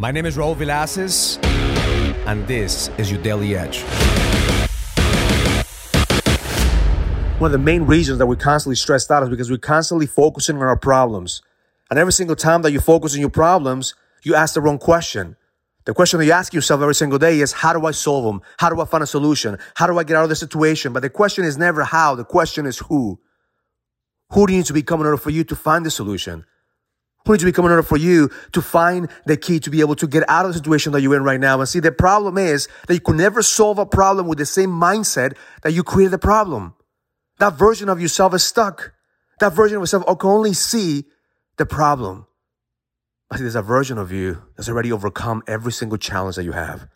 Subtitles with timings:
[0.00, 1.44] My name is Raul Villacis,
[2.24, 3.82] and this is your Daily Edge.
[7.40, 10.54] One of the main reasons that we're constantly stressed out is because we're constantly focusing
[10.54, 11.42] on our problems.
[11.90, 15.34] And every single time that you focus on your problems, you ask the wrong question.
[15.84, 18.40] The question that you ask yourself every single day is, how do I solve them?
[18.58, 19.58] How do I find a solution?
[19.74, 20.92] How do I get out of the situation?
[20.92, 22.14] But the question is never how.
[22.14, 23.18] The question is who.
[24.30, 26.44] Who do you need to become in order for you to find the solution?
[27.28, 30.24] To become in order for you to find the key to be able to get
[30.30, 31.60] out of the situation that you're in right now?
[31.60, 34.70] And see, the problem is that you can never solve a problem with the same
[34.70, 36.74] mindset that you created the problem.
[37.38, 38.92] That version of yourself is stuck.
[39.40, 41.04] That version of yourself can only see
[41.58, 42.26] the problem.
[43.30, 46.52] I see there's a version of you that's already overcome every single challenge that you
[46.52, 46.88] have.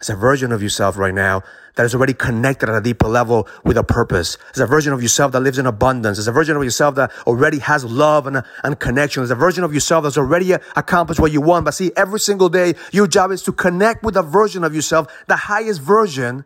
[0.00, 1.42] It's a version of yourself right now
[1.76, 4.36] that is already connected at a deeper level with a purpose.
[4.50, 6.18] It's a version of yourself that lives in abundance.
[6.18, 9.22] It's a version of yourself that already has love and, and connection.
[9.22, 11.64] It's a version of yourself that's already accomplished what you want.
[11.64, 15.06] But see, every single day, your job is to connect with a version of yourself,
[15.26, 16.44] the highest version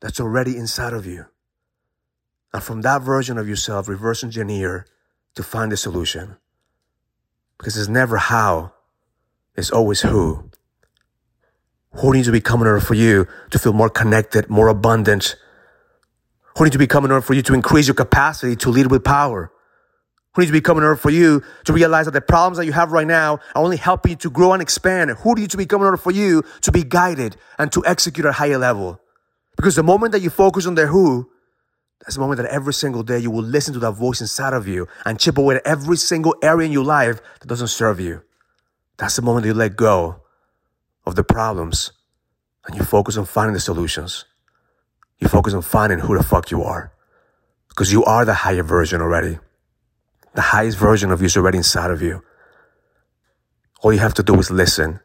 [0.00, 1.26] that's already inside of you.
[2.52, 4.86] And from that version of yourself, reverse engineer
[5.34, 6.36] to find the solution.
[7.58, 8.72] Because it's never how,
[9.54, 10.50] it's always who.
[11.94, 15.36] Who needs to become in order for you to feel more connected, more abundant?
[16.56, 19.02] Who needs to become in order for you to increase your capacity to lead with
[19.02, 19.50] power?
[20.34, 22.72] Who needs to become in order for you to realize that the problems that you
[22.72, 25.10] have right now are only helping you to grow and expand?
[25.10, 28.30] Who needs to become in order for you to be guided and to execute at
[28.30, 29.00] a higher level?
[29.56, 31.30] Because the moment that you focus on the who,
[32.00, 34.68] that's the moment that every single day you will listen to that voice inside of
[34.68, 38.22] you and chip away at every single area in your life that doesn't serve you.
[38.98, 40.20] That's the moment that you let go
[41.06, 41.92] of the problems
[42.66, 44.24] and you focus on finding the solutions.
[45.18, 46.92] You focus on finding who the fuck you are.
[47.68, 49.38] Because you are the higher version already.
[50.34, 52.22] The highest version of you is already inside of you.
[53.82, 55.00] All you have to do is listen.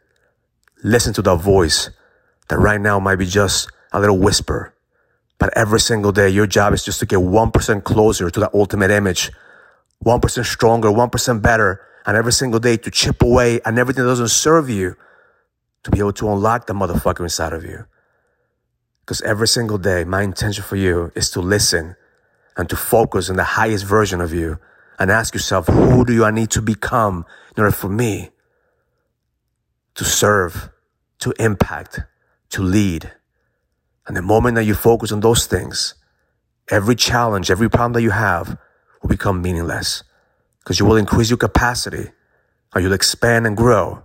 [0.83, 1.89] Listen to that voice
[2.49, 4.73] that right now might be just a little whisper.
[5.37, 8.91] But every single day, your job is just to get 1% closer to that ultimate
[8.91, 9.31] image.
[10.03, 11.81] 1% stronger, 1% better.
[12.05, 14.95] And every single day to chip away and everything that doesn't serve you
[15.83, 17.85] to be able to unlock the motherfucker inside of you.
[19.01, 21.95] Because every single day, my intention for you is to listen
[22.55, 24.59] and to focus on the highest version of you
[24.99, 27.25] and ask yourself, who do I need to become
[27.55, 28.29] in order for me
[29.95, 30.69] to serve,
[31.19, 32.01] to impact,
[32.51, 33.11] to lead?
[34.07, 35.95] And the moment that you focus on those things,
[36.69, 38.57] every challenge, every problem that you have
[39.01, 40.03] will become meaningless
[40.59, 42.11] because you will increase your capacity
[42.73, 44.03] and you'll expand and grow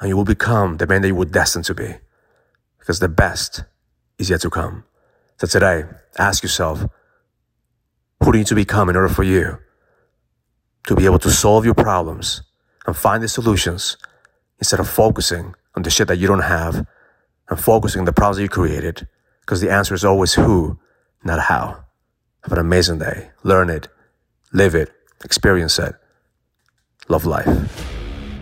[0.00, 1.94] and you will become the man that you were destined to be
[2.78, 3.64] because the best
[4.18, 4.84] is yet to come.
[5.38, 5.84] So today,
[6.18, 6.84] ask yourself,
[8.20, 9.58] who do you need to become in order for you
[10.86, 12.42] to be able to solve your problems
[12.86, 13.96] and find the solutions
[14.58, 16.86] instead of focusing on the shit that you don't have
[17.48, 19.06] and focusing on the problems that you created?
[19.40, 20.78] Because the answer is always who,
[21.24, 21.84] not how.
[22.42, 23.30] Have an amazing day.
[23.42, 23.88] Learn it,
[24.52, 24.90] live it,
[25.22, 25.94] experience it.
[27.08, 27.89] Love life.